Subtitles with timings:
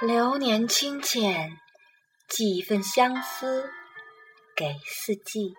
[0.00, 1.58] 流年清浅，
[2.28, 3.68] 寄一份相思
[4.54, 5.54] 给四季。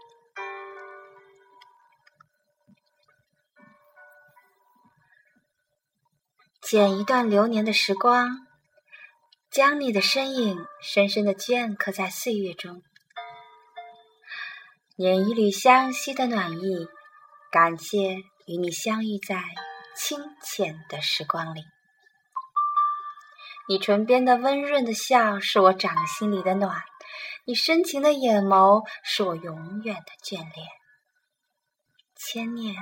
[6.61, 8.47] 剪一段流年的时光，
[9.51, 12.81] 将你的身影深深的镌刻在岁月中，
[14.95, 16.87] 捻一缕相惜的暖意，
[17.51, 18.15] 感谢
[18.47, 19.43] 与你相遇在
[19.97, 21.65] 清浅的时光里。
[23.69, 26.71] 你唇边的温润的笑，是我掌心里的暖；
[27.45, 30.67] 你深情的眼眸，是我永远的眷恋。
[32.15, 32.73] 千念，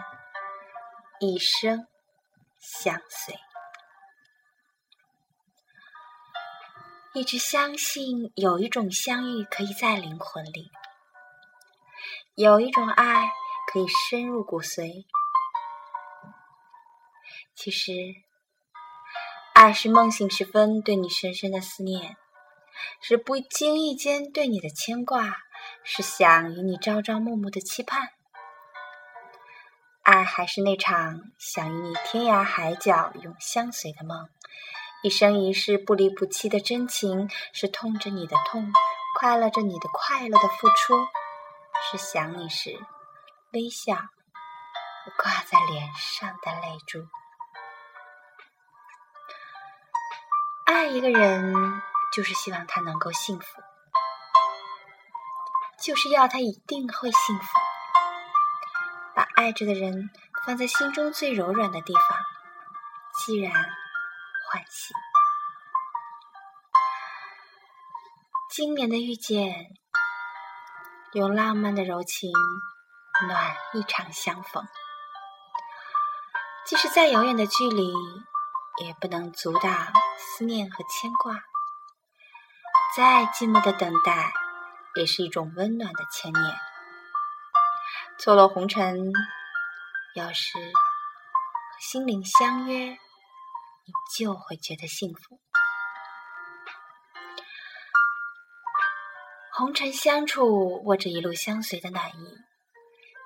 [1.20, 1.86] 一生
[2.58, 3.36] 相随。
[7.13, 10.72] 一直相信，有一种相遇可以在灵魂里，
[12.35, 13.30] 有一种爱
[13.74, 15.05] 可以深入骨髓。
[17.55, 17.91] 其实。
[19.60, 22.16] 爱是梦醒时分对你深深的思念，
[23.02, 25.36] 是不经意间对你的牵挂，
[25.84, 28.10] 是想与你朝朝暮暮的期盼。
[30.04, 34.30] 爱还是那场想与你天涯海角永相随的梦，
[35.02, 38.71] 一生一世不离不弃的真情，是痛着你的痛，
[39.18, 40.94] 快乐着你的快乐的付出，
[41.90, 42.77] 是想你时
[43.54, 43.96] 微笑
[45.18, 46.99] 挂在脸上的泪珠。
[50.68, 53.46] 爱一个人，就是希望他能够幸福，
[55.82, 57.46] 就是要他一定会幸福。
[59.15, 60.09] 把爱着的人
[60.46, 62.20] 放在心中最柔软的地方，
[63.15, 64.94] 既然欢喜。
[68.53, 69.68] 今年的遇见，
[71.13, 72.29] 用浪漫的柔情
[73.25, 74.68] 暖一场相逢，
[76.66, 77.94] 即使再遥远的距离。
[78.80, 81.34] 也不能阻挡思念和牵挂，
[82.96, 84.34] 再寂寞的等待，
[84.96, 86.44] 也是一种温暖的牵念。
[88.20, 89.12] 错落红尘，
[90.16, 90.74] 要是和
[91.80, 92.98] 心灵相约，你
[94.18, 95.40] 就会觉得幸福。
[99.54, 102.38] 红尘相处，握着一路相随的暖意，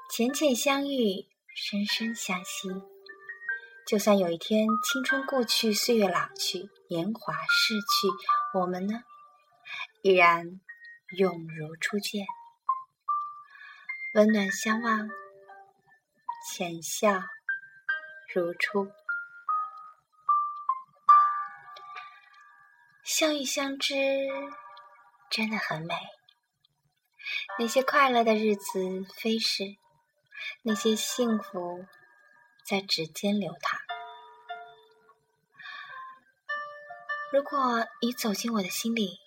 [0.09, 2.69] 浅浅相遇，深深相惜。
[3.87, 8.07] 就算有一天青春故去，岁月老去，年华逝去，
[8.57, 9.03] 我们呢，
[10.01, 10.61] 依然
[11.17, 12.25] 永如初见，
[14.13, 15.09] 温暖相望，
[16.47, 17.21] 浅笑
[18.33, 18.89] 如初，
[23.03, 23.95] 相遇相知
[25.29, 25.95] 真的很美。
[27.59, 29.75] 那些快乐的日子飞逝，
[30.63, 31.85] 那些幸福。
[32.63, 33.79] 在指尖流淌。
[37.31, 39.19] 如果你走进我的心里，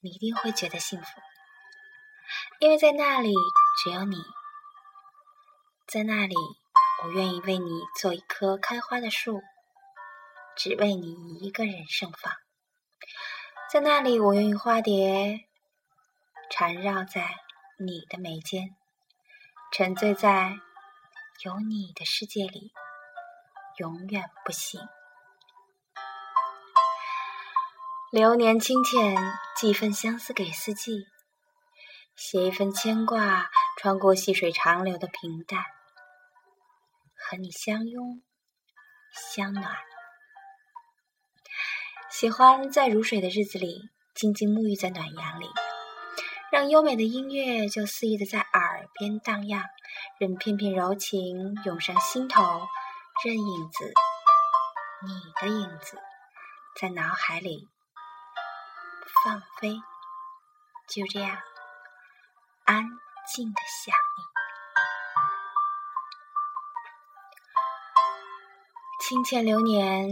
[0.00, 1.06] 你一定会觉得幸福，
[2.60, 3.32] 因为在那里
[3.82, 4.16] 只有你，
[5.86, 6.34] 在那里
[7.04, 9.40] 我愿意为你做一棵开花的树，
[10.56, 12.32] 只为你一个人盛放。
[13.70, 15.40] 在那里，我愿意花蝶
[16.50, 17.36] 缠绕在
[17.78, 18.74] 你的眉间，
[19.72, 20.58] 沉醉在。
[21.44, 22.72] 有你的世界里，
[23.76, 24.80] 永远不醒。
[28.10, 29.16] 流年清浅，
[29.56, 31.06] 寄一份相思给四季，
[32.16, 35.62] 写一份牵挂，穿过细水长流的平淡，
[37.14, 38.20] 和你相拥
[39.32, 39.76] 相暖。
[42.10, 43.82] 喜欢在如水的日子里，
[44.12, 45.46] 静静沐浴在暖阳里。
[46.50, 49.64] 让优美的音乐就肆意的在耳边荡漾，
[50.18, 52.66] 任片片柔情涌上心头，
[53.24, 53.92] 任影子，
[55.02, 55.98] 你的影子，
[56.80, 57.68] 在脑海里
[59.24, 59.80] 放飞，
[60.88, 61.38] 就这样
[62.64, 62.84] 安
[63.34, 64.24] 静的想你。
[69.06, 70.08] 清浅流年，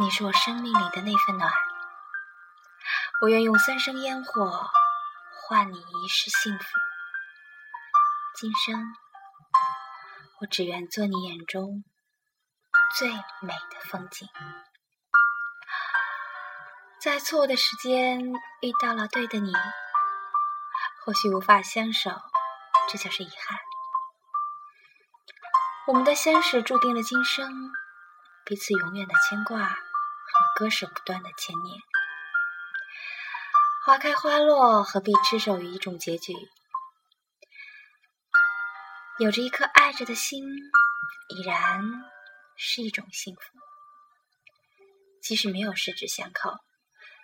[0.00, 1.52] 你是我生命里的那份暖，
[3.22, 4.68] 我愿用三生烟火。
[5.48, 6.64] 换你一世幸福，
[8.38, 8.84] 今生
[10.40, 11.84] 我只愿做你眼中
[12.98, 14.28] 最美的风景。
[17.00, 18.20] 在错误的时间
[18.60, 19.50] 遇到了对的你，
[21.02, 22.10] 或许无法相守，
[22.92, 23.58] 这就是遗憾。
[25.86, 27.50] 我们的相识注定了今生
[28.44, 29.76] 彼此永远的牵挂和
[30.56, 31.78] 割舍不断的牵念。
[33.86, 36.34] 花开花落，何必痴守于一种结局？
[39.18, 40.44] 有着一颗爱着的心，
[41.30, 41.82] 已然
[42.54, 43.40] 是一种幸福。
[45.22, 46.58] 即使没有十指相扣，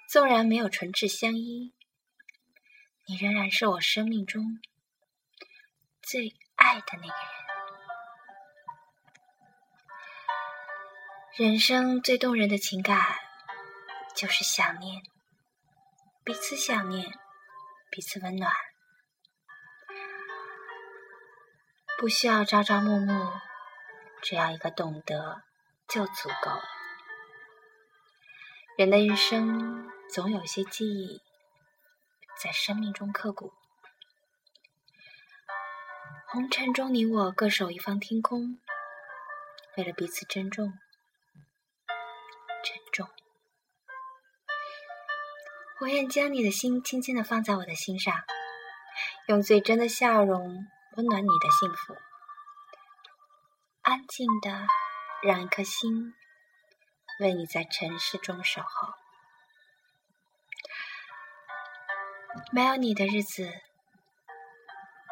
[0.09, 1.75] 纵然没有唇齿相依，
[3.07, 4.59] 你仍然是我生命中
[6.01, 7.33] 最爱的那个人。
[11.37, 13.19] 人生最动人的情感，
[14.17, 15.03] 就是想念，
[16.25, 17.13] 彼此想念，
[17.91, 18.51] 彼此温暖，
[22.03, 23.31] 不需要朝朝暮暮，
[24.23, 25.45] 只要一个懂得
[25.87, 26.65] 就足够了。
[28.77, 31.23] 人的一生，总有些记忆
[32.43, 33.53] 在生命中刻骨。
[36.27, 38.59] 红尘中，你我各守一方天空，
[39.77, 40.73] 为了彼此珍重。
[42.65, 43.09] 珍重，
[45.79, 48.25] 我愿将你的心轻轻的放在我的心上，
[49.29, 51.97] 用最真的笑容温暖你的幸福，
[53.81, 54.67] 安静的
[55.23, 56.13] 让一颗心
[57.19, 58.93] 为你在尘世中守候。
[62.53, 63.51] 没有你的日子，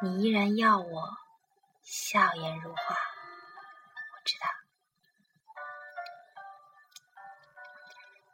[0.03, 1.17] 你依然要我
[1.83, 2.95] 笑颜如花。
[2.95, 4.47] 我知道。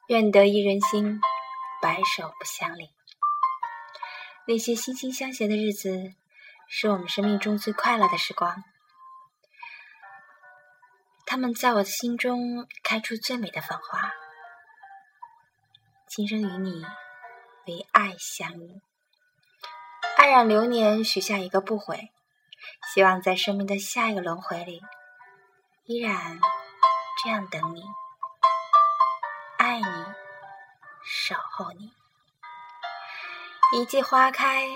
[0.08, 1.20] 愿得一人心，
[1.80, 2.90] 白首不相离。
[4.48, 6.16] 那些惺惺相惜的日子，
[6.68, 8.64] 是我们生命中最快乐的时光。
[11.24, 14.12] 他们在我的心中开出最美的繁花。
[16.06, 16.84] 今生与你
[17.66, 18.80] 为爱相遇，
[20.16, 22.12] 爱染流年，许下一个不悔。
[22.92, 24.80] 希望在生命的下一个轮回里，
[25.84, 26.38] 依然
[27.22, 27.84] 这样等你。
[29.58, 29.86] 爱你，
[31.04, 31.92] 守候你，
[33.72, 34.68] 一季花开，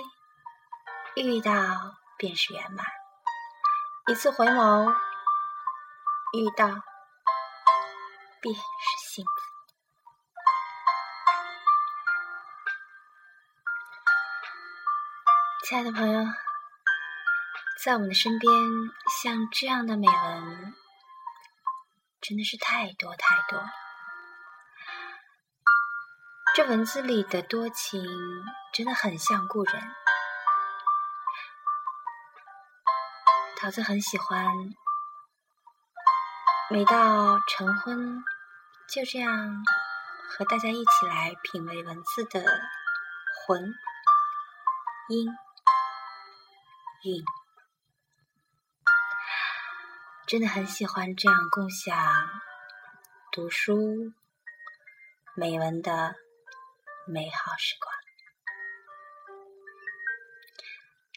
[1.17, 1.51] 遇到
[2.17, 2.85] 便是圆满；
[4.07, 4.91] 一次回眸，
[6.33, 6.67] 遇到
[8.41, 8.61] 便是
[9.01, 9.31] 幸福。
[15.67, 16.25] 亲爱的朋友，
[17.85, 18.53] 在我们的身边，
[19.23, 20.75] 像这样的美文，
[22.21, 23.63] 真的是太多太多。
[26.55, 28.05] 这文字里的多情，
[28.73, 29.95] 真的很像故人。
[33.61, 34.43] 桃子很喜欢，
[36.71, 38.25] 每到晨昏，
[38.89, 39.63] 就这样
[40.31, 42.43] 和大家一起来品味文字的
[43.47, 43.75] 魂、
[45.11, 45.29] 音、
[47.05, 47.23] 韵，
[50.27, 51.95] 真的很喜欢这样共享
[53.31, 54.15] 读书
[55.37, 56.15] 美文的。
[57.07, 57.93] 美好时光，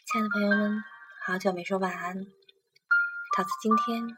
[0.06, 0.84] 亲爱的朋友们，
[1.26, 2.14] 好久没说晚安。
[3.34, 4.14] 桃子今天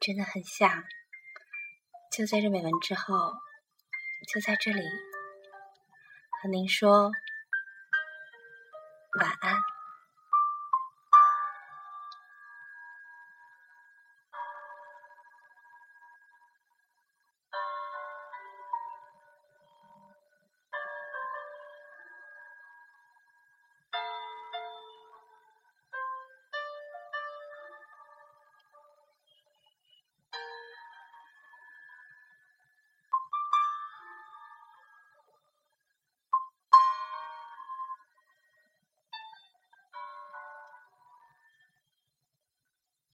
[0.00, 0.82] 真的很想，
[2.10, 3.32] 就在这美文之后，
[4.26, 4.82] 就在这里
[6.42, 7.12] 和您说
[9.20, 9.75] 晚安。